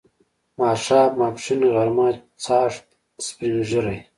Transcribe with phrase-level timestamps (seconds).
[0.59, 2.07] ماښام، ماپښین، غرمه،
[2.43, 2.85] چاښت،
[3.25, 3.97] سپین ږیری